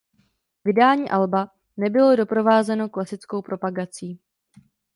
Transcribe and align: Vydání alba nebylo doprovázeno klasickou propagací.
Vydání 0.65 1.09
alba 1.09 1.51
nebylo 1.77 2.15
doprovázeno 2.15 2.89
klasickou 2.89 3.41
propagací. 3.41 4.19